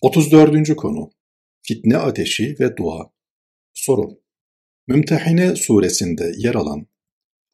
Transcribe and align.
34. 0.00 0.76
konu 0.76 1.10
Fitne 1.62 1.96
ateşi 1.96 2.56
ve 2.60 2.76
dua 2.76 3.10
Soru 3.74 4.20
Mümtehine 4.86 5.56
suresinde 5.56 6.32
yer 6.36 6.54
alan 6.54 6.86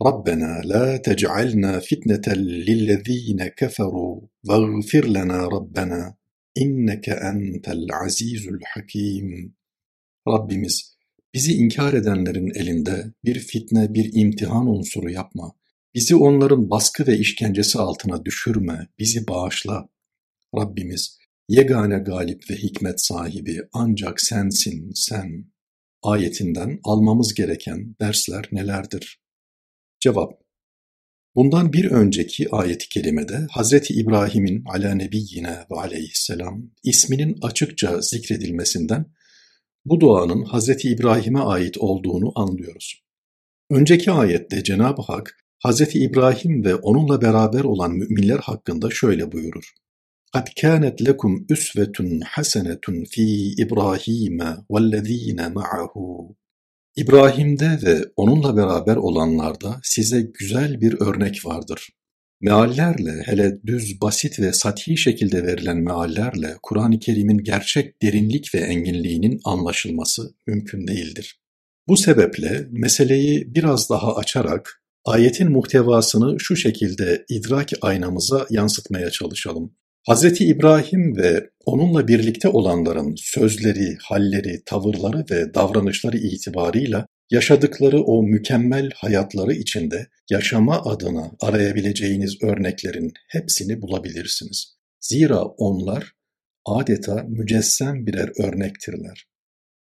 Rabbena 0.06 0.60
la 0.64 1.02
tec'alna 1.02 1.80
fitneten 1.80 2.48
lillezine 2.48 3.54
keferu 3.58 4.30
veğfir 4.48 5.14
lena 5.14 5.50
Rabbena 5.50 6.16
inneke 6.54 7.12
entel 7.12 7.88
azizul 8.04 8.58
hakim 8.74 9.56
Rabbimiz 10.28 10.96
bizi 11.34 11.52
inkar 11.52 11.94
edenlerin 11.94 12.50
elinde 12.54 13.12
bir 13.24 13.38
fitne 13.38 13.94
bir 13.94 14.10
imtihan 14.14 14.66
unsuru 14.66 15.10
yapma. 15.10 15.52
Bizi 15.94 16.16
onların 16.16 16.70
baskı 16.70 17.06
ve 17.06 17.18
işkencesi 17.18 17.78
altına 17.78 18.24
düşürme, 18.24 18.88
bizi 18.98 19.28
bağışla. 19.28 19.88
Rabbimiz 20.56 21.18
Yegane 21.48 21.98
galip 21.98 22.50
ve 22.50 22.54
hikmet 22.54 23.00
sahibi 23.00 23.60
ancak 23.72 24.20
sensin, 24.20 24.92
sen. 24.94 25.54
Ayetinden 26.02 26.80
almamız 26.84 27.34
gereken 27.34 27.96
dersler 28.00 28.48
nelerdir? 28.52 29.20
Cevap 30.00 30.32
Bundan 31.34 31.72
bir 31.72 31.90
önceki 31.90 32.50
ayeti 32.50 32.88
kerimede 32.88 33.46
Hazreti 33.50 33.94
İbrahim'in 33.94 34.64
ala 34.64 34.94
nebiyyine 34.94 35.66
ve 35.70 35.74
aleyhisselam 35.76 36.70
isminin 36.82 37.38
açıkça 37.42 38.00
zikredilmesinden 38.00 39.06
bu 39.84 40.00
duanın 40.00 40.44
Hazreti 40.44 40.88
İbrahim'e 40.88 41.40
ait 41.40 41.78
olduğunu 41.78 42.32
anlıyoruz. 42.34 43.02
Önceki 43.70 44.10
ayette 44.10 44.64
Cenab-ı 44.64 45.02
Hak 45.02 45.36
Hazreti 45.58 45.98
İbrahim 45.98 46.64
ve 46.64 46.74
onunla 46.74 47.22
beraber 47.22 47.64
olan 47.64 47.92
müminler 47.92 48.38
hakkında 48.38 48.90
şöyle 48.90 49.32
buyurur. 49.32 49.74
قد 50.33 50.47
كانت 50.55 51.01
لكم 51.01 51.45
أسوة 51.51 51.97
حسنة 52.23 52.85
في 53.05 53.55
İbrahim 53.57 54.39
vellezine 54.71 55.47
ma'ahu. 55.47 56.35
İbrahim'de 56.95 57.79
ve 57.83 58.05
onunla 58.15 58.57
beraber 58.57 58.95
olanlarda 58.95 59.79
size 59.83 60.21
güzel 60.21 60.81
bir 60.81 61.01
örnek 61.01 61.45
vardır. 61.45 61.89
Meallerle, 62.41 63.23
hele 63.25 63.61
düz, 63.65 64.01
basit 64.01 64.39
ve 64.39 64.53
sathi 64.53 64.97
şekilde 64.97 65.43
verilen 65.43 65.77
meallerle 65.77 66.55
Kur'an-ı 66.63 66.99
Kerim'in 66.99 67.37
gerçek 67.37 68.01
derinlik 68.01 68.55
ve 68.55 68.59
enginliğinin 68.59 69.39
anlaşılması 69.45 70.33
mümkün 70.47 70.87
değildir. 70.87 71.39
Bu 71.87 71.97
sebeple 71.97 72.67
meseleyi 72.71 73.55
biraz 73.55 73.89
daha 73.89 74.15
açarak 74.15 74.83
ayetin 75.05 75.51
muhtevasını 75.51 76.39
şu 76.39 76.55
şekilde 76.55 77.25
idrak 77.29 77.69
aynamıza 77.81 78.47
yansıtmaya 78.49 79.09
çalışalım. 79.11 79.73
Hazreti 80.06 80.44
İbrahim 80.44 81.16
ve 81.16 81.50
onunla 81.64 82.08
birlikte 82.08 82.48
olanların 82.48 83.14
sözleri, 83.16 83.96
halleri, 84.02 84.62
tavırları 84.66 85.24
ve 85.30 85.54
davranışları 85.54 86.16
itibarıyla 86.18 87.06
yaşadıkları 87.30 88.02
o 88.02 88.22
mükemmel 88.22 88.90
hayatları 88.94 89.52
içinde 89.52 90.06
yaşama 90.30 90.82
adına 90.84 91.30
arayabileceğiniz 91.40 92.42
örneklerin 92.42 93.12
hepsini 93.28 93.82
bulabilirsiniz. 93.82 94.76
Zira 95.00 95.42
onlar 95.42 96.12
adeta 96.66 97.24
mücessem 97.28 98.06
birer 98.06 98.32
örnektirler. 98.38 99.26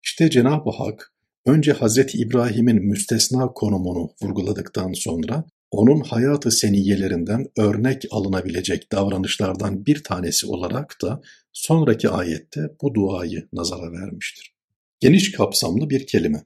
İşte 0.02 0.30
Cenab-ı 0.30 0.70
Hak 0.70 1.12
önce 1.46 1.72
Hazreti 1.72 2.18
İbrahim'in 2.18 2.82
müstesna 2.82 3.52
konumunu 3.52 4.10
vurguladıktan 4.22 4.92
sonra 4.92 5.44
onun 5.72 6.00
hayatı 6.00 6.50
seniyelerinden 6.50 7.46
örnek 7.58 8.02
alınabilecek 8.10 8.92
davranışlardan 8.92 9.86
bir 9.86 10.04
tanesi 10.04 10.46
olarak 10.46 10.96
da 11.02 11.20
sonraki 11.52 12.08
ayette 12.08 12.60
bu 12.82 12.94
duayı 12.94 13.48
nazara 13.52 13.92
vermiştir. 13.92 14.54
Geniş 15.00 15.32
kapsamlı 15.32 15.90
bir 15.90 16.06
kelime. 16.06 16.44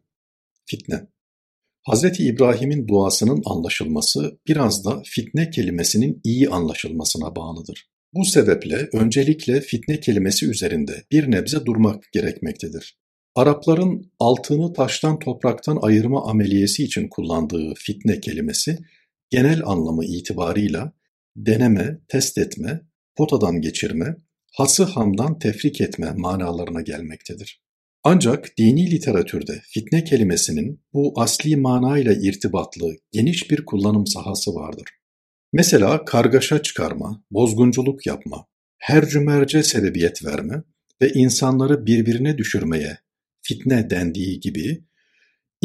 Fitne. 0.67 1.07
Hazreti 1.83 2.27
İbrahim'in 2.27 2.89
duasının 2.89 3.43
anlaşılması 3.45 4.39
biraz 4.49 4.85
da 4.85 5.03
fitne 5.05 5.51
kelimesinin 5.51 6.21
iyi 6.25 6.49
anlaşılmasına 6.49 7.37
bağlıdır. 7.37 7.91
Bu 8.15 8.25
sebeple 8.25 8.89
öncelikle 8.93 9.61
fitne 9.61 10.01
kelimesi 10.01 10.51
üzerinde 10.51 11.05
bir 11.13 11.31
nebze 11.31 11.67
durmak 11.67 12.13
gerekmektedir. 12.13 12.99
Arapların 13.35 14.13
altını 14.19 14.73
taştan 14.73 15.19
topraktan 15.19 15.79
ayırma 15.83 16.31
ameliyesi 16.31 16.85
için 16.85 17.09
kullandığı 17.09 17.75
fitne 17.75 18.21
kelimesi 18.21 18.79
genel 19.31 19.63
anlamı 19.65 20.05
itibarıyla 20.05 20.93
deneme, 21.37 21.99
test 22.09 22.39
etme, 22.39 22.81
potadan 23.17 23.61
geçirme, 23.61 24.17
hası 24.53 24.85
hamdan 24.85 25.39
tefrik 25.39 25.81
etme 25.81 26.13
manalarına 26.17 26.81
gelmektedir. 26.81 27.63
Ancak 28.05 28.59
dini 28.59 28.91
literatürde 28.91 29.63
fitne 29.65 30.05
kelimesinin 30.05 30.81
bu 30.93 31.13
asli 31.17 31.57
manayla 31.57 32.13
irtibatlı 32.13 32.97
geniş 33.13 33.51
bir 33.51 33.65
kullanım 33.65 34.07
sahası 34.07 34.55
vardır. 34.55 34.89
Mesela 35.53 36.05
kargaşa 36.05 36.63
çıkarma, 36.63 37.25
bozgunculuk 37.31 38.07
yapma, 38.07 38.47
her 38.79 39.09
cümerce 39.09 39.63
sebebiyet 39.63 40.25
verme 40.25 40.63
ve 41.03 41.13
insanları 41.13 41.87
birbirine 41.87 42.39
düşürmeye 42.39 42.99
fitne 43.43 43.91
dendiği 43.91 44.41
gibi 44.41 44.85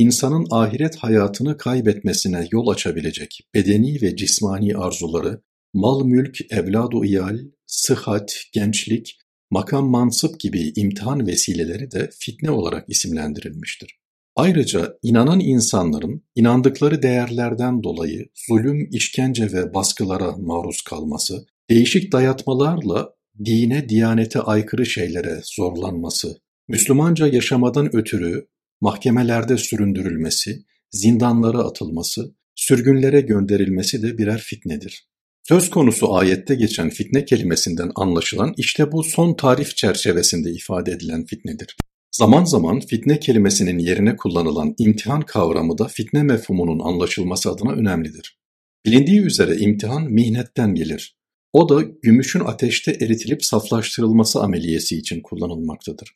insanın 0.02 0.48
ahiret 0.52 0.96
hayatını 0.96 1.58
kaybetmesine 1.58 2.48
yol 2.52 2.68
açabilecek 2.68 3.40
bedeni 3.56 4.02
ve 4.02 4.16
cismani 4.16 4.78
arzuları, 4.78 5.42
mal 5.74 6.06
mülk, 6.06 6.52
evladu 6.52 7.06
iyal, 7.06 7.40
sıhhat, 7.66 8.44
gençlik, 8.54 9.18
makam 9.52 9.90
mansıp 9.90 10.40
gibi 10.40 10.74
imtihan 10.76 11.28
vesileleri 11.28 11.92
de 11.92 12.10
fitne 12.20 12.52
olarak 12.52 12.86
isimlendirilmiştir. 12.90 14.00
Ayrıca 14.36 14.98
inanan 15.04 15.40
insanların 15.40 16.24
inandıkları 16.36 17.02
değerlerden 17.02 17.84
dolayı 17.84 18.26
zulüm, 18.48 18.90
işkence 18.92 19.52
ve 19.52 19.74
baskılara 19.74 20.32
maruz 20.32 20.82
kalması, 20.82 21.46
değişik 21.70 22.12
dayatmalarla 22.12 23.14
dine, 23.46 23.90
diyanete 23.90 24.40
aykırı 24.40 24.86
şeylere 24.86 25.42
zorlanması, 25.44 26.38
Müslümanca 26.68 27.28
yaşamadan 27.28 27.96
ötürü 27.96 28.48
mahkemelerde 28.82 29.58
süründürülmesi, 29.58 30.66
zindanlara 30.92 31.58
atılması, 31.58 32.36
sürgünlere 32.56 33.22
gönderilmesi 33.22 34.04
de 34.04 34.18
birer 34.18 34.40
fitnedir. 34.40 35.08
Söz 35.48 35.70
konusu 35.70 36.16
ayette 36.16 36.56
geçen 36.56 36.90
fitne 36.90 37.26
kelimesinden 37.26 37.92
anlaşılan 37.96 38.54
işte 38.58 38.92
bu 38.92 39.04
son 39.04 39.34
tarif 39.34 39.76
çerçevesinde 39.76 40.52
ifade 40.52 40.92
edilen 40.92 41.26
fitnedir. 41.26 41.76
Zaman 42.12 42.44
zaman 42.44 42.80
fitne 42.80 43.20
kelimesinin 43.20 43.80
yerine 43.80 44.16
kullanılan 44.16 44.76
imtihan 44.78 45.22
kavramı 45.22 45.78
da 45.78 45.88
fitne 45.88 46.24
mefhumunun 46.24 46.80
anlaşılması 46.80 47.52
adına 47.52 47.72
önemlidir. 47.72 48.38
Bilindiği 48.86 49.22
üzere 49.22 49.58
imtihan 49.58 50.04
mihnetten 50.04 50.76
gelir. 50.76 51.16
O 51.54 51.70
da 51.70 51.82
gümüşün 51.82 52.40
ateşte 52.40 52.92
eritilip 52.92 53.46
saflaştırılması 53.46 54.40
ameliyesi 54.40 54.98
için 54.98 55.22
kullanılmaktadır. 55.22 56.14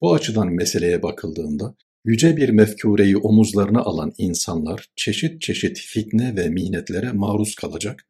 Bu 0.00 0.14
açıdan 0.14 0.48
meseleye 0.48 1.02
bakıldığında 1.02 1.74
Yüce 2.06 2.36
bir 2.36 2.48
mefkureyi 2.48 3.16
omuzlarına 3.16 3.80
alan 3.80 4.12
insanlar 4.18 4.88
çeşit 4.96 5.40
çeşit 5.40 5.78
fitne 5.78 6.36
ve 6.36 6.48
mihnetlere 6.48 7.12
maruz 7.12 7.54
kalacak, 7.54 8.06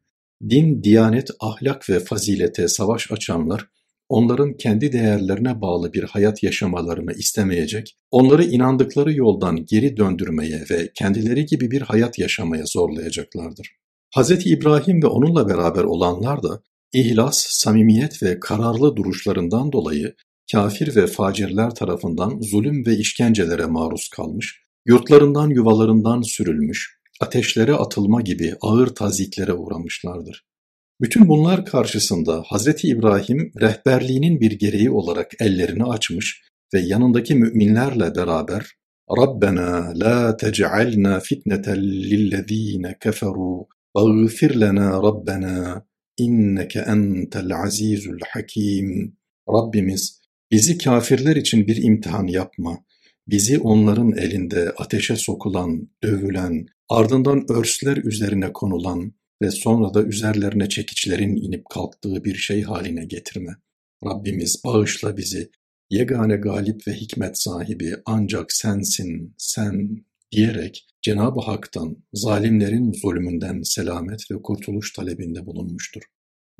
din, 0.49 0.83
diyanet, 0.83 1.29
ahlak 1.39 1.89
ve 1.89 1.99
fazilete 1.99 2.67
savaş 2.67 3.11
açanlar, 3.11 3.67
onların 4.09 4.57
kendi 4.57 4.91
değerlerine 4.91 5.61
bağlı 5.61 5.93
bir 5.93 6.03
hayat 6.03 6.43
yaşamalarını 6.43 7.13
istemeyecek, 7.13 7.97
onları 8.11 8.43
inandıkları 8.43 9.13
yoldan 9.13 9.65
geri 9.65 9.97
döndürmeye 9.97 10.63
ve 10.71 10.91
kendileri 10.93 11.45
gibi 11.45 11.71
bir 11.71 11.81
hayat 11.81 12.19
yaşamaya 12.19 12.65
zorlayacaklardır. 12.65 13.71
Hz. 14.17 14.31
İbrahim 14.45 15.03
ve 15.03 15.07
onunla 15.07 15.49
beraber 15.49 15.83
olanlar 15.83 16.43
da 16.43 16.61
ihlas, 16.93 17.45
samimiyet 17.49 18.23
ve 18.23 18.39
kararlı 18.39 18.95
duruşlarından 18.95 19.71
dolayı 19.71 20.15
kafir 20.51 20.95
ve 20.95 21.07
facirler 21.07 21.75
tarafından 21.75 22.39
zulüm 22.41 22.85
ve 22.85 22.97
işkencelere 22.97 23.65
maruz 23.65 24.09
kalmış, 24.09 24.61
yurtlarından 24.85 25.49
yuvalarından 25.49 26.21
sürülmüş, 26.21 26.97
ateşlere 27.21 27.73
atılma 27.73 28.21
gibi 28.21 28.55
ağır 28.61 28.87
taziklere 28.87 29.53
uğramışlardır. 29.53 30.45
Bütün 31.01 31.27
bunlar 31.27 31.65
karşısında 31.65 32.43
Hazreti 32.47 32.87
İbrahim 32.87 33.51
rehberliğinin 33.61 34.39
bir 34.41 34.51
gereği 34.51 34.91
olarak 34.91 35.31
ellerini 35.39 35.83
açmış 35.83 36.41
ve 36.73 36.79
yanındaki 36.79 37.35
müminlerle 37.35 38.15
beraber 38.15 38.71
Rabbena 39.17 39.91
la 39.95 40.37
tec'alna 40.37 41.19
fitneten 41.19 41.83
lillezine 41.83 42.97
keferu 42.99 43.67
vaghfir 43.95 44.59
lena 44.59 44.91
Rabbena 45.03 45.85
inneke 46.17 46.79
entel 46.79 47.55
azizul 47.55 48.19
hakim 48.33 49.17
Rabbimiz 49.49 50.21
Bizi 50.51 50.77
kafirler 50.77 51.35
için 51.35 51.67
bir 51.67 51.83
imtihan 51.83 52.27
yapma. 52.27 52.85
Bizi 53.27 53.59
onların 53.59 54.11
elinde 54.17 54.71
ateşe 54.77 55.15
sokulan, 55.15 55.89
dövülen, 56.03 56.65
ardından 56.89 57.51
örsler 57.51 57.97
üzerine 57.97 58.53
konulan 58.53 59.13
ve 59.41 59.51
sonra 59.51 59.93
da 59.93 60.03
üzerlerine 60.03 60.69
çekiçlerin 60.69 61.35
inip 61.35 61.65
kalktığı 61.69 62.23
bir 62.23 62.35
şey 62.35 62.61
haline 62.61 63.05
getirme. 63.05 63.51
Rabbimiz 64.05 64.61
bağışla 64.65 65.17
bizi, 65.17 65.49
yegane 65.89 66.35
galip 66.35 66.87
ve 66.87 66.93
hikmet 66.93 67.41
sahibi 67.41 67.93
ancak 68.05 68.51
sensin, 68.51 69.35
sen 69.37 70.05
diyerek 70.31 70.87
Cenab-ı 71.01 71.41
Hak'tan 71.41 71.97
zalimlerin 72.13 72.93
zulmünden 72.93 73.61
selamet 73.61 74.31
ve 74.31 74.41
kurtuluş 74.41 74.93
talebinde 74.93 75.45
bulunmuştur. 75.45 76.01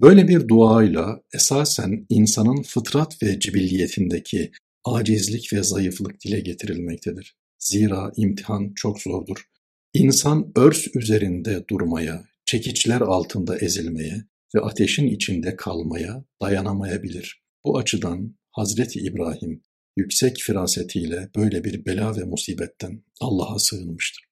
Böyle 0.01 0.27
bir 0.27 0.47
duayla 0.47 1.21
esasen 1.33 2.05
insanın 2.09 2.61
fıtrat 2.61 3.23
ve 3.23 3.39
cibilliyetindeki 3.39 4.51
acizlik 4.85 5.53
ve 5.53 5.63
zayıflık 5.63 6.21
dile 6.21 6.39
getirilmektedir. 6.39 7.35
Zira 7.59 8.11
imtihan 8.17 8.73
çok 8.75 9.01
zordur. 9.01 9.45
İnsan 9.93 10.51
örs 10.55 10.87
üzerinde 10.95 11.65
durmaya, 11.69 12.25
çekiçler 12.45 13.01
altında 13.01 13.57
ezilmeye 13.57 14.25
ve 14.55 14.59
ateşin 14.61 15.07
içinde 15.07 15.55
kalmaya 15.55 16.25
dayanamayabilir. 16.41 17.41
Bu 17.65 17.77
açıdan 17.77 18.35
Hazreti 18.51 18.99
İbrahim 18.99 19.61
yüksek 19.95 20.37
firasetiyle 20.37 21.29
böyle 21.35 21.63
bir 21.63 21.85
bela 21.85 22.17
ve 22.17 22.23
musibetten 22.23 23.03
Allah'a 23.21 23.59
sığınmıştır. 23.59 24.27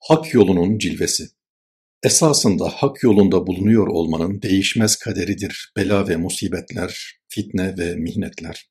Hak 0.00 0.34
yolunun 0.34 0.78
cilvesi 0.78 1.28
Esasında 2.04 2.68
hak 2.68 3.02
yolunda 3.02 3.46
bulunuyor 3.46 3.86
olmanın 3.86 4.42
değişmez 4.42 4.96
kaderidir 4.96 5.72
bela 5.76 6.08
ve 6.08 6.16
musibetler, 6.16 7.20
fitne 7.28 7.78
ve 7.78 7.94
mihnetler. 7.94 8.66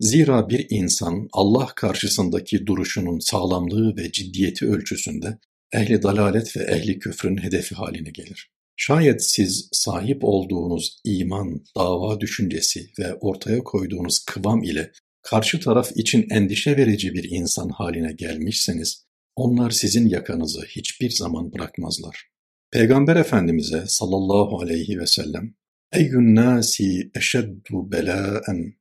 Zira 0.00 0.48
bir 0.48 0.66
insan 0.70 1.28
Allah 1.32 1.66
karşısındaki 1.66 2.66
duruşunun 2.66 3.18
sağlamlığı 3.18 3.96
ve 3.96 4.12
ciddiyeti 4.12 4.66
ölçüsünde 4.66 5.38
ehli 5.72 6.02
dalalet 6.02 6.56
ve 6.56 6.62
ehli 6.62 6.98
küfrün 6.98 7.36
hedefi 7.36 7.74
haline 7.74 8.10
gelir. 8.10 8.50
Şayet 8.76 9.24
siz 9.24 9.68
sahip 9.72 10.24
olduğunuz 10.24 11.00
iman, 11.04 11.64
dava 11.76 12.20
düşüncesi 12.20 12.90
ve 12.98 13.14
ortaya 13.14 13.64
koyduğunuz 13.64 14.18
kıvam 14.18 14.62
ile 14.62 14.92
karşı 15.22 15.60
taraf 15.60 15.90
için 15.96 16.26
endişe 16.30 16.76
verici 16.76 17.14
bir 17.14 17.30
insan 17.30 17.68
haline 17.68 18.12
gelmişseniz, 18.12 19.04
onlar 19.36 19.70
sizin 19.70 20.08
yakanızı 20.08 20.62
hiçbir 20.62 21.10
zaman 21.10 21.52
bırakmazlar. 21.52 22.37
Peygamber 22.70 23.16
Efendimiz'e 23.16 23.84
sallallahu 23.86 24.60
aleyhi 24.60 24.98
ve 24.98 25.06
sellem, 25.06 25.54
Eyyün 25.92 26.34
nâsi 26.34 27.10
eşeddu 27.14 27.92
belâen 27.92 28.74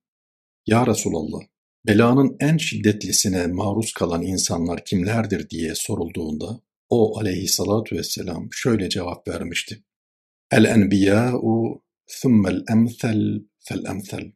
ya 0.67 0.87
Resulallah, 0.87 1.39
belanın 1.87 2.37
en 2.39 2.57
şiddetlisine 2.57 3.47
maruz 3.47 3.93
kalan 3.93 4.21
insanlar 4.21 4.85
kimlerdir 4.85 5.49
diye 5.49 5.75
sorulduğunda 5.75 6.61
o 6.89 7.19
aleyhissalatu 7.19 7.95
vesselam 7.95 8.47
şöyle 8.51 8.89
cevap 8.89 9.27
vermişti. 9.27 9.83
El 10.51 10.63
enbiyâ'u 10.63 11.83
thummel 12.21 12.63
emthel 12.71 13.41
fel 13.59 13.85
emthel. 13.85 14.31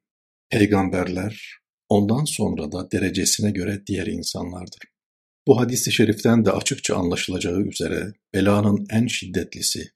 Peygamberler 0.50 1.62
ondan 1.90 2.26
sonra 2.26 2.72
da 2.72 2.92
derecesine 2.92 3.52
göre 3.52 3.88
diğer 3.88 4.08
insanlardır. 4.08 4.91
Bu 5.48 5.60
hadis-i 5.60 5.92
şeriften 5.92 6.46
de 6.46 6.52
açıkça 6.52 6.96
anlaşılacağı 6.96 7.62
üzere 7.62 8.14
belanın 8.34 8.86
en 8.90 9.08
şiddetlisi, 9.08 9.92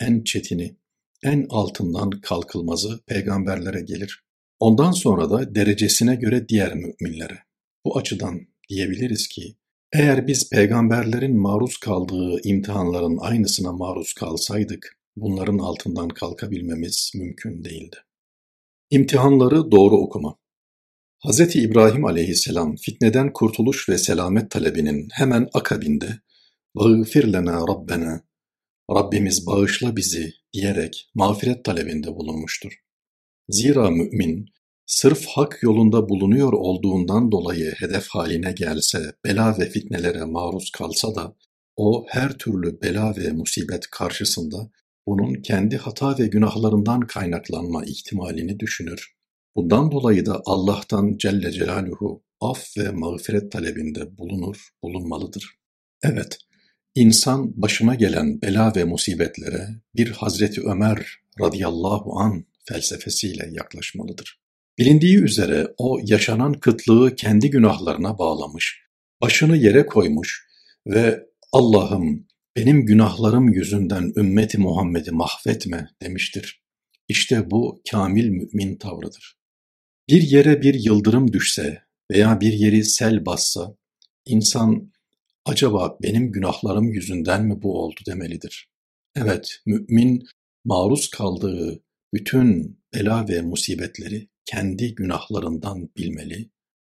en 0.00 0.24
çetini, 0.24 0.76
en 1.22 1.46
altından 1.50 2.10
kalkılmazı 2.10 3.00
peygamberlere 3.06 3.80
gelir. 3.80 4.24
Ondan 4.60 4.92
sonra 4.92 5.30
da 5.30 5.54
derecesine 5.54 6.14
göre 6.16 6.48
diğer 6.48 6.74
müminlere. 6.74 7.38
Bu 7.84 7.98
açıdan 7.98 8.40
diyebiliriz 8.68 9.28
ki, 9.28 9.56
eğer 9.92 10.26
biz 10.26 10.50
peygamberlerin 10.50 11.40
maruz 11.40 11.76
kaldığı 11.76 12.40
imtihanların 12.44 13.18
aynısına 13.20 13.72
maruz 13.72 14.12
kalsaydık, 14.12 14.98
bunların 15.16 15.58
altından 15.58 16.08
kalkabilmemiz 16.08 17.12
mümkün 17.14 17.64
değildi. 17.64 17.96
İmtihanları 18.90 19.70
doğru 19.70 19.96
okuma 19.96 20.36
Hz. 21.26 21.56
İbrahim 21.56 22.04
aleyhisselam 22.04 22.76
fitneden 22.76 23.32
kurtuluş 23.32 23.88
ve 23.88 23.98
selamet 23.98 24.50
talebinin 24.50 25.08
hemen 25.12 25.48
akabinde 25.54 26.20
"Vâğfir 26.76 27.32
lenâ 27.32 27.60
rabbena" 27.68 28.20
Rabbimiz 28.90 29.46
bağışla 29.46 29.96
bizi 29.96 30.32
diyerek 30.52 31.10
mağfiret 31.14 31.64
talebinde 31.64 32.16
bulunmuştur. 32.16 32.72
Zira 33.48 33.90
mümin, 33.90 34.46
sırf 34.86 35.26
hak 35.26 35.58
yolunda 35.62 36.08
bulunuyor 36.08 36.52
olduğundan 36.52 37.32
dolayı 37.32 37.72
hedef 37.78 38.08
haline 38.08 38.52
gelse, 38.52 39.12
bela 39.24 39.58
ve 39.58 39.70
fitnelere 39.70 40.24
maruz 40.24 40.70
kalsa 40.70 41.14
da, 41.14 41.36
o 41.76 42.04
her 42.08 42.38
türlü 42.38 42.80
bela 42.82 43.16
ve 43.16 43.32
musibet 43.32 43.90
karşısında 43.90 44.70
bunun 45.06 45.34
kendi 45.42 45.76
hata 45.76 46.18
ve 46.18 46.26
günahlarından 46.26 47.00
kaynaklanma 47.00 47.84
ihtimalini 47.84 48.60
düşünür 48.60 49.17
Bundan 49.58 49.90
dolayı 49.92 50.26
da 50.26 50.42
Allah'tan 50.46 51.16
Celle 51.18 51.52
Celaluhu 51.52 52.22
af 52.40 52.76
ve 52.78 52.90
mağfiret 52.90 53.52
talebinde 53.52 54.18
bulunur, 54.18 54.68
bulunmalıdır. 54.82 55.54
Evet, 56.02 56.38
insan 56.94 57.62
başına 57.62 57.94
gelen 57.94 58.42
bela 58.42 58.72
ve 58.76 58.84
musibetlere 58.84 59.68
bir 59.96 60.10
Hazreti 60.10 60.60
Ömer 60.62 61.06
radıyallahu 61.40 62.18
an 62.20 62.44
felsefesiyle 62.68 63.50
yaklaşmalıdır. 63.52 64.40
Bilindiği 64.78 65.18
üzere 65.18 65.74
o 65.78 66.00
yaşanan 66.04 66.52
kıtlığı 66.52 67.14
kendi 67.16 67.50
günahlarına 67.50 68.18
bağlamış, 68.18 68.82
başını 69.22 69.56
yere 69.56 69.86
koymuş 69.86 70.46
ve 70.86 71.26
Allah'ım 71.52 72.26
benim 72.56 72.86
günahlarım 72.86 73.48
yüzünden 73.48 74.12
ümmeti 74.16 74.58
Muhammed'i 74.58 75.10
mahvetme 75.10 75.88
demiştir. 76.02 76.62
İşte 77.08 77.50
bu 77.50 77.82
kamil 77.90 78.28
mümin 78.28 78.76
tavrıdır. 78.76 79.37
Bir 80.08 80.22
yere 80.22 80.62
bir 80.62 80.74
yıldırım 80.74 81.32
düşse 81.32 81.82
veya 82.10 82.40
bir 82.40 82.52
yeri 82.52 82.84
sel 82.84 83.26
bassa, 83.26 83.76
insan 84.26 84.92
acaba 85.44 85.98
benim 86.02 86.32
günahlarım 86.32 86.92
yüzünden 86.92 87.44
mi 87.44 87.62
bu 87.62 87.82
oldu 87.82 88.00
demelidir. 88.06 88.68
Evet, 89.16 89.56
mümin 89.66 90.28
maruz 90.64 91.10
kaldığı 91.10 91.82
bütün 92.14 92.78
bela 92.94 93.28
ve 93.28 93.42
musibetleri 93.42 94.28
kendi 94.44 94.94
günahlarından 94.94 95.88
bilmeli, 95.96 96.50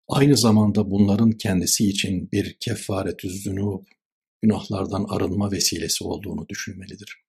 aynı 0.08 0.36
zamanda 0.36 0.90
bunların 0.90 1.30
kendisi 1.30 1.88
için 1.88 2.32
bir 2.32 2.56
kefaretü 2.60 3.30
zünub, 3.30 3.84
günahlardan 4.42 5.06
arınma 5.08 5.52
vesilesi 5.52 6.04
olduğunu 6.04 6.48
düşünmelidir. 6.48 7.22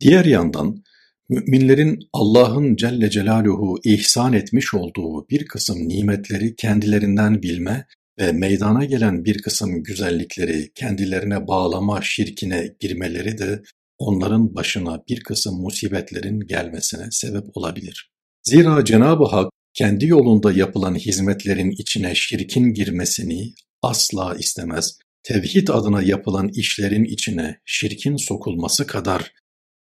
Diğer 0.00 0.24
yandan, 0.24 0.84
müminlerin 1.28 1.98
Allah'ın 2.12 2.76
Celle 2.76 3.10
Celaluhu 3.10 3.78
ihsan 3.84 4.32
etmiş 4.32 4.74
olduğu 4.74 5.28
bir 5.28 5.46
kısım 5.46 5.88
nimetleri 5.88 6.56
kendilerinden 6.56 7.42
bilme 7.42 7.86
ve 8.18 8.32
meydana 8.32 8.84
gelen 8.84 9.24
bir 9.24 9.42
kısım 9.42 9.82
güzellikleri 9.82 10.72
kendilerine 10.74 11.46
bağlama 11.46 12.02
şirkine 12.02 12.74
girmeleri 12.80 13.38
de 13.38 13.62
onların 13.98 14.54
başına 14.54 15.02
bir 15.08 15.20
kısım 15.20 15.60
musibetlerin 15.60 16.40
gelmesine 16.40 17.06
sebep 17.10 17.56
olabilir. 17.56 18.10
Zira 18.42 18.84
Cenab-ı 18.84 19.24
Hak 19.24 19.50
kendi 19.74 20.06
yolunda 20.06 20.52
yapılan 20.52 20.94
hizmetlerin 20.94 21.70
içine 21.70 22.14
şirkin 22.14 22.74
girmesini 22.74 23.54
asla 23.82 24.36
istemez. 24.38 24.98
Tevhid 25.22 25.68
adına 25.68 26.02
yapılan 26.02 26.48
işlerin 26.48 27.04
içine 27.04 27.58
şirkin 27.64 28.16
sokulması 28.16 28.86
kadar 28.86 29.32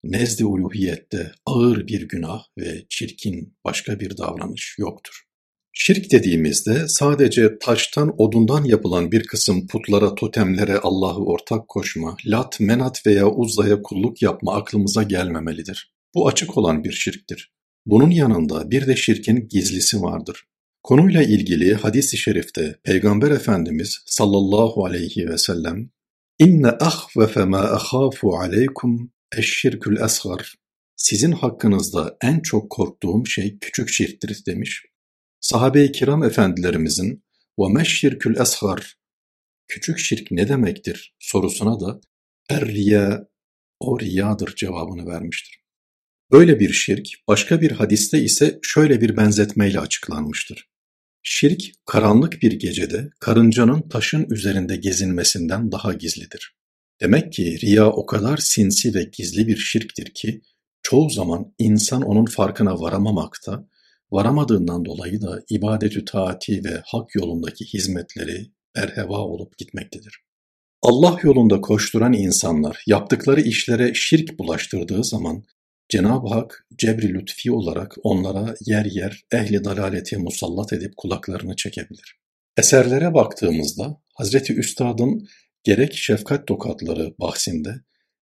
nezd-i 0.03 0.45
uluhiyette 0.45 1.31
ağır 1.45 1.87
bir 1.87 2.07
günah 2.07 2.43
ve 2.57 2.85
çirkin 2.89 3.57
başka 3.65 3.99
bir 3.99 4.17
davranış 4.17 4.75
yoktur. 4.79 5.23
Şirk 5.75 6.11
dediğimizde 6.11 6.87
sadece 6.87 7.59
taştan 7.59 8.21
odundan 8.21 8.63
yapılan 8.63 9.11
bir 9.11 9.23
kısım 9.23 9.67
putlara, 9.67 10.15
totemlere 10.15 10.77
Allah'ı 10.77 11.25
ortak 11.25 11.67
koşma, 11.67 12.17
lat, 12.25 12.59
menat 12.59 13.05
veya 13.05 13.29
uzzaya 13.29 13.81
kulluk 13.81 14.21
yapma 14.21 14.55
aklımıza 14.55 15.03
gelmemelidir. 15.03 15.93
Bu 16.15 16.27
açık 16.27 16.57
olan 16.57 16.83
bir 16.83 16.91
şirktir. 16.91 17.53
Bunun 17.85 18.09
yanında 18.09 18.71
bir 18.71 18.87
de 18.87 18.95
şirkin 18.95 19.47
gizlisi 19.49 20.01
vardır. 20.01 20.43
Konuyla 20.83 21.23
ilgili 21.23 21.73
hadis-i 21.73 22.17
şerifte 22.17 22.75
Peygamber 22.83 23.31
Efendimiz 23.31 24.03
sallallahu 24.05 24.85
aleyhi 24.85 25.29
ve 25.29 25.37
sellem 25.37 25.89
İnne 26.39 26.67
ahvefe 26.67 27.45
ma 27.45 27.57
ahafu 27.57 28.35
aleykum 28.37 29.11
eşşirkül 29.37 30.01
esgar 30.01 30.55
Sizin 30.95 31.31
hakkınızda 31.31 32.17
en 32.21 32.39
çok 32.39 32.69
korktuğum 32.69 33.25
şey 33.25 33.57
küçük 33.59 33.89
şirktir 33.89 34.45
demiş. 34.45 34.85
Sahabe-i 35.39 35.91
kiram 35.91 36.23
efendilerimizin 36.23 37.23
ve 37.59 37.73
meşşirkül 37.73 38.39
eshar 38.39 38.95
küçük 39.67 39.99
şirk 39.99 40.31
ne 40.31 40.47
demektir 40.47 41.15
sorusuna 41.19 41.79
da 41.79 42.01
er 42.49 42.65
riya 42.65 43.27
o 43.79 43.99
riyadır 43.99 44.55
cevabını 44.55 45.07
vermiştir. 45.07 45.63
Böyle 46.31 46.59
bir 46.59 46.73
şirk 46.73 47.07
başka 47.27 47.61
bir 47.61 47.71
hadiste 47.71 48.23
ise 48.23 48.59
şöyle 48.61 49.01
bir 49.01 49.17
benzetmeyle 49.17 49.79
açıklanmıştır. 49.79 50.69
Şirk 51.23 51.61
karanlık 51.85 52.41
bir 52.41 52.51
gecede 52.51 53.09
karıncanın 53.19 53.89
taşın 53.89 54.29
üzerinde 54.29 54.75
gezinmesinden 54.75 55.71
daha 55.71 55.93
gizlidir. 55.93 56.55
Demek 57.03 57.33
ki 57.33 57.59
riya 57.61 57.89
o 57.89 58.05
kadar 58.05 58.37
sinsi 58.37 58.95
ve 58.95 59.03
gizli 59.03 59.47
bir 59.47 59.57
şirktir 59.57 60.05
ki 60.05 60.41
çoğu 60.83 61.09
zaman 61.09 61.53
insan 61.59 62.01
onun 62.01 62.25
farkına 62.25 62.79
varamamakta 62.79 63.67
varamadığından 64.11 64.85
dolayı 64.85 65.21
da 65.21 65.43
ibadetü 65.49 66.05
taati 66.05 66.63
ve 66.63 66.81
hak 66.85 67.15
yolundaki 67.15 67.65
hizmetleri 67.65 68.51
berheva 68.75 69.17
olup 69.17 69.57
gitmektedir. 69.57 70.19
Allah 70.81 71.17
yolunda 71.23 71.61
koşturan 71.61 72.13
insanlar 72.13 72.83
yaptıkları 72.87 73.41
işlere 73.41 73.93
şirk 73.93 74.39
bulaştırdığı 74.39 75.03
zaman 75.03 75.43
Cenab-ı 75.89 76.27
Hak 76.27 76.67
cebri 76.77 77.13
lütfi 77.13 77.51
olarak 77.51 77.95
onlara 78.03 78.55
yer 78.65 78.85
yer 78.85 79.23
ehli 79.31 79.63
dalaleti 79.63 80.17
musallat 80.17 80.73
edip 80.73 80.97
kulaklarını 80.97 81.55
çekebilir. 81.55 82.19
Eserlere 82.57 83.13
baktığımızda 83.13 84.01
Hazreti 84.15 84.53
Üstad'ın 84.53 85.27
gerek 85.63 85.93
şefkat 85.93 86.47
tokatları 86.47 87.13
bahsinde 87.19 87.75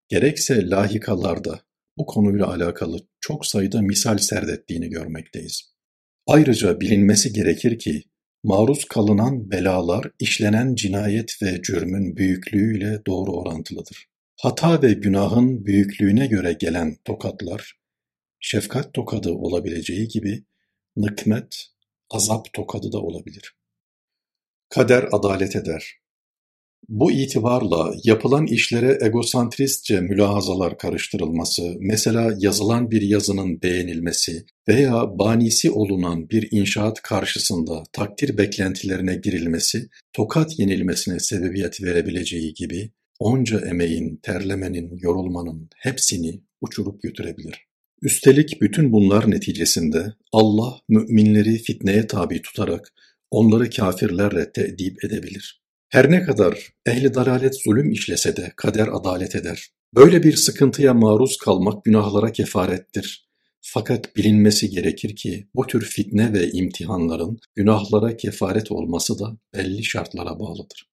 gerekse 0.08 0.70
lahikalarda 0.70 1.62
bu 1.98 2.06
konuyla 2.06 2.48
alakalı 2.48 3.00
çok 3.20 3.46
sayıda 3.46 3.82
misal 3.82 4.18
serdettiğini 4.18 4.90
görmekteyiz. 4.90 5.74
Ayrıca 6.28 6.80
bilinmesi 6.80 7.34
gerekir 7.34 7.80
ki 7.80 8.04
maruz 8.44 8.86
kalınan 8.86 9.52
belalar 9.52 10.12
işlenen 10.20 10.76
cinayet 10.76 11.42
ve 11.42 11.62
cürmün 11.62 12.18
büyüklüğüyle 12.18 13.02
doğru 13.08 13.32
orantılıdır. 13.32 14.06
Hata 14.42 14.82
ve 14.82 14.94
günahın 14.94 15.66
büyüklüğüne 15.66 16.28
göre 16.28 16.54
gelen 16.54 16.98
tokatlar, 17.06 17.80
şefkat 18.40 18.94
tokadı 18.94 19.32
olabileceği 19.32 20.08
gibi 20.08 20.44
nıkmet, 20.98 21.68
azap 22.10 22.54
tokadı 22.54 22.92
da 22.92 23.00
olabilir. 23.00 23.56
Kader 24.70 25.10
adalet 25.12 25.56
eder. 25.56 26.03
Bu 26.90 27.12
itibarla 27.12 27.94
yapılan 28.04 28.46
işlere 28.46 28.98
egosantristçe 29.02 30.02
mülahazalar 30.02 30.78
karıştırılması, 30.78 31.76
mesela 31.80 32.36
yazılan 32.40 32.92
bir 32.92 33.02
yazının 33.02 33.62
beğenilmesi 33.62 34.46
veya 34.68 35.20
banisi 35.20 35.72
olunan 35.72 36.30
bir 36.30 36.48
inşaat 36.52 37.02
karşısında 37.02 37.84
takdir 37.92 38.38
beklentilerine 38.38 39.16
girilmesi, 39.16 39.90
tokat 40.14 40.60
yenilmesine 40.60 41.20
sebebiyet 41.20 41.84
verebileceği 41.84 42.54
gibi 42.54 42.92
onca 43.20 43.60
emeğin, 43.60 44.20
terlemenin, 44.24 44.98
yorulmanın 45.02 45.70
hepsini 45.78 46.42
uçurup 46.62 47.02
götürebilir. 47.04 47.68
Üstelik 48.02 48.62
bütün 48.62 48.92
bunlar 48.92 49.32
neticesinde 49.32 50.14
Allah 50.32 50.80
müminleri 50.90 51.58
fitneye 51.58 52.08
tabi 52.08 52.42
tutarak 52.42 52.94
onları 53.32 53.70
kafirlerle 53.70 54.52
te'dip 54.52 55.04
edebilir. 55.04 55.63
Her 55.94 56.12
ne 56.12 56.24
kadar 56.24 56.74
ehli 56.86 57.14
dalalet 57.14 57.64
zulüm 57.64 57.92
işlese 57.92 58.36
de 58.38 58.54
kader 58.56 58.88
adalet 58.88 59.36
eder. 59.36 59.70
Böyle 59.96 60.24
bir 60.24 60.36
sıkıntıya 60.36 60.94
maruz 60.94 61.38
kalmak 61.38 61.86
günahlara 61.86 62.32
kefarettir. 62.32 63.30
Fakat 63.62 64.16
bilinmesi 64.16 64.70
gerekir 64.70 65.16
ki 65.16 65.48
bu 65.56 65.68
tür 65.68 65.86
fitne 65.86 66.34
ve 66.34 66.52
imtihanların 66.52 67.40
günahlara 67.56 68.18
kefaret 68.18 68.72
olması 68.72 69.20
da 69.20 69.38
belli 69.54 69.84
şartlara 69.84 70.40
bağlıdır. 70.40 70.90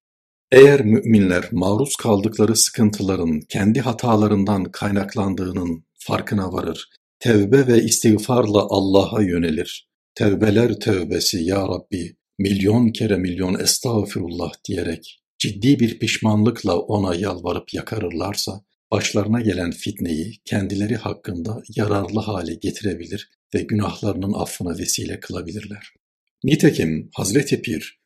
Eğer 0.52 0.85
müminler 0.85 1.49
maruz 1.52 1.97
kaldıkları 1.97 2.57
sıkıntıların 2.57 3.40
kendi 3.40 3.80
hatalarından 3.80 4.64
kaynaklandığının 4.64 5.85
farkına 5.95 6.52
varır, 6.52 6.88
tevbe 7.19 7.66
ve 7.66 7.83
istiğfarla 7.83 8.66
Allah'a 8.71 9.23
yönelir, 9.23 9.88
tevbeler 10.14 10.80
tevbesi 10.80 11.45
ya 11.45 11.69
Rabbi, 11.69 12.16
milyon 12.40 12.88
kere 12.88 13.16
milyon 13.16 13.61
estağfirullah 13.61 14.52
diyerek 14.68 15.23
ciddi 15.38 15.80
bir 15.80 15.99
pişmanlıkla 15.99 16.78
ona 16.78 17.14
yalvarıp 17.14 17.75
yakarırlarsa, 17.75 18.64
başlarına 18.90 19.40
gelen 19.40 19.70
fitneyi 19.70 20.40
kendileri 20.44 20.97
hakkında 20.97 21.62
yararlı 21.76 22.20
hale 22.20 22.54
getirebilir 22.54 23.30
ve 23.54 23.62
günahlarının 23.62 24.32
affına 24.32 24.78
vesile 24.78 25.20
kılabilirler. 25.20 25.94
Nitekim 26.44 27.11
Hazreti 27.14 27.62
Pir, 27.62 28.00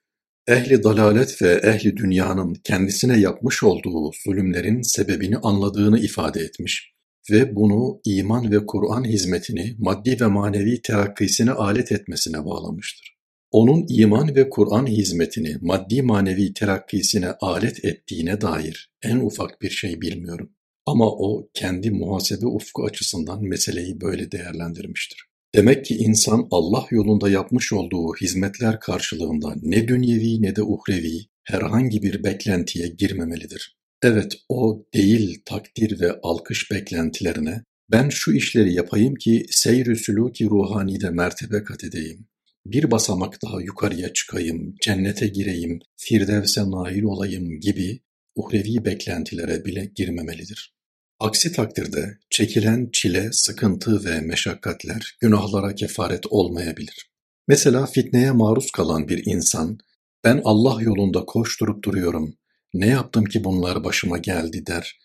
ehli 0.49 0.83
dalalet 0.83 1.43
ve 1.43 1.53
ehli 1.53 1.97
dünyanın 1.97 2.55
kendisine 2.55 3.21
yapmış 3.21 3.63
olduğu 3.63 4.11
zulümlerin 4.25 4.83
sebebini 4.83 5.37
anladığını 5.37 5.99
ifade 5.99 6.41
etmiş 6.41 6.95
ve 7.31 7.57
bunu 7.57 8.01
iman 8.05 8.51
ve 8.51 8.67
Kur'an 8.67 9.05
hizmetini 9.05 9.77
maddi 9.79 10.21
ve 10.21 10.27
manevi 10.27 10.83
terakkisine 10.83 11.51
alet 11.51 11.93
etmesine 11.93 12.45
bağlamıştır. 12.45 13.14
Onun 13.55 13.87
iman 13.89 14.35
ve 14.35 14.51
Kur'an 14.51 14.87
hizmetini 14.87 15.57
maddi 15.61 16.03
manevi 16.03 16.55
terakkisine 16.55 17.31
alet 17.41 17.85
ettiğine 17.85 18.41
dair 18.41 18.91
en 19.03 19.17
ufak 19.17 19.63
bir 19.63 19.71
şey 19.71 20.01
bilmiyorum. 20.01 20.51
Ama 20.87 21.11
o 21.11 21.49
kendi 21.55 21.91
muhasebe 21.91 22.47
ufku 22.47 22.85
açısından 22.85 23.45
meseleyi 23.45 24.01
böyle 24.01 24.33
değerlendirmiştir. 24.33 25.27
Demek 25.55 25.85
ki 25.85 25.97
insan 25.97 26.49
Allah 26.51 26.87
yolunda 26.91 27.31
yapmış 27.31 27.73
olduğu 27.73 28.15
hizmetler 28.21 28.81
karşılığında 28.81 29.55
ne 29.63 29.89
dünyevi 29.89 30.43
ne 30.43 30.57
de 30.57 30.63
uhrevi 30.63 31.19
herhangi 31.45 32.03
bir 32.03 32.25
beklentiye 32.25 32.89
girmemelidir. 32.89 33.77
Evet 34.03 34.33
o 34.49 34.87
değil 34.95 35.43
takdir 35.45 36.01
ve 36.01 36.21
alkış 36.23 36.71
beklentilerine 36.71 37.65
ben 37.91 38.09
şu 38.09 38.33
işleri 38.33 38.75
yapayım 38.75 39.15
ki 39.15 39.47
seyr-i 39.51 39.97
sülûki 39.97 40.45
ruhanide 40.51 41.11
mertebe 41.11 41.65
kat 41.65 41.85
edeyim. 41.85 42.27
Bir 42.67 42.91
basamak 42.91 43.43
daha 43.43 43.61
yukarıya 43.63 44.13
çıkayım, 44.13 44.75
cennete 44.83 45.27
gireyim, 45.27 45.81
firdevse 45.97 46.71
nail 46.71 47.03
olayım 47.03 47.61
gibi 47.61 48.01
uhrevi 48.35 48.85
beklentilere 48.85 49.65
bile 49.65 49.93
girmemelidir. 49.97 50.75
Aksi 51.21 51.53
takdirde 51.53 52.19
çekilen 52.31 52.89
çile, 52.93 53.33
sıkıntı 53.33 54.05
ve 54.05 54.21
meşakkatler 54.21 55.17
günahlara 55.21 55.75
kefaret 55.75 56.27
olmayabilir. 56.27 57.11
Mesela 57.49 57.87
fitneye 57.87 58.31
maruz 58.31 58.71
kalan 58.71 59.09
bir 59.09 59.23
insan, 59.27 59.79
ben 60.25 60.41
Allah 60.45 60.83
yolunda 60.83 61.25
koşturup 61.25 61.85
duruyorum, 61.85 62.35
ne 62.75 62.87
yaptım 62.87 63.25
ki 63.25 63.45
bunlar 63.45 63.85
başıma 63.85 64.19
geldi 64.19 64.67
der. 64.67 64.99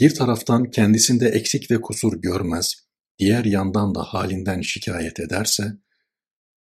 Bir 0.00 0.14
taraftan 0.14 0.70
kendisinde 0.70 1.28
eksik 1.28 1.70
ve 1.70 1.80
kusur 1.80 2.22
görmez, 2.22 2.74
diğer 3.18 3.44
yandan 3.44 3.94
da 3.94 4.02
halinden 4.02 4.60
şikayet 4.60 5.20
ederse, 5.20 5.64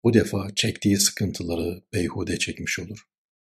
bu 0.03 0.13
defa 0.13 0.55
çektiği 0.55 0.97
sıkıntıları 0.97 1.83
beyhude 1.93 2.39
çekmiş 2.39 2.79
olur. 2.79 2.99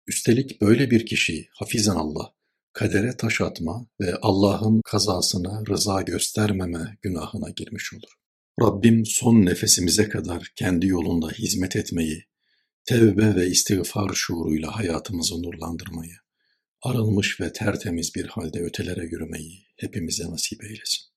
Üstelik 0.07 0.61
böyle 0.61 0.91
bir 0.91 1.07
kişi, 1.07 1.49
hafizan 1.55 1.97
Allah, 1.97 2.35
kadere 2.73 3.17
taş 3.17 3.41
atma 3.41 3.87
ve 4.01 4.15
Allah'ın 4.23 4.81
kazasına 4.85 5.63
rıza 5.71 6.03
göstermeme 6.03 6.99
günahına 7.03 7.51
girmiş 7.51 7.93
olur. 7.95 8.13
Rabbim 8.63 9.07
son 9.07 9.47
nefesimize 9.47 10.09
kadar 10.09 10.53
kendi 10.57 10.87
yolunda 10.87 11.31
hizmet 11.31 11.77
etmeyi, 11.77 12.25
tevbe 12.85 13.35
ve 13.35 13.47
istiğfar 13.47 14.11
şuuruyla 14.15 14.77
hayatımızı 14.77 15.43
nurlandırmayı, 15.43 16.17
arınmış 16.83 17.41
ve 17.41 17.53
tertemiz 17.53 18.15
bir 18.15 18.27
halde 18.27 18.61
ötelere 18.61 19.05
yürümeyi 19.05 19.67
hepimize 19.77 20.31
nasip 20.31 20.65
eylesin. 20.65 21.10